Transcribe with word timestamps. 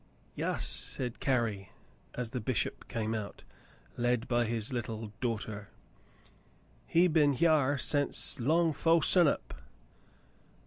"Yas," 0.33 0.65
said 0.65 1.19
Carrie, 1.19 1.69
as 2.15 2.31
the 2.31 2.41
bishop 2.41 2.87
came 2.87 3.13
out, 3.13 3.43
led 3.97 4.27
by 4.27 4.45
his 4.45 4.73
little 4.73 5.13
daughter, 5.21 5.69
"he 6.87 7.07
b'en 7.07 7.33
hyar 7.33 7.77
sence 7.77 8.39
long 8.39 8.73
fo' 8.73 8.99
sun 9.01 9.27
up." 9.27 9.53